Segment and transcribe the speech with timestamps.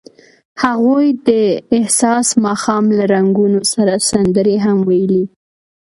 [0.63, 1.29] هغوی د
[1.85, 5.23] حساس ماښام له رنګونو سره سندرې هم ویلې.